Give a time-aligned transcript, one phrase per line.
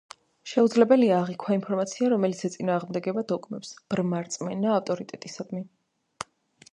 [0.51, 5.63] შეუძლებელია, აღიქვა ინფორმაცია, რომელიც ეწინააღმდეგება დოგმებს, ბრმა რწმენა ავტორიტეტისადმი.